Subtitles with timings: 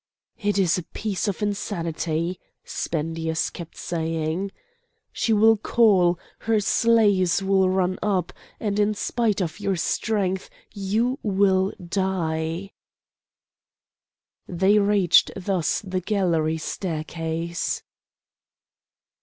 [0.39, 4.51] "It is a piece of insanity!" Spendius kept saying.
[5.13, 11.19] "She will call, her slaves will run up, and in spite of your strength you
[11.21, 12.71] will die!"
[14.47, 17.83] They reached thus the galley staircase.